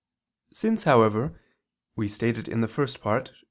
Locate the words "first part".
2.67-3.25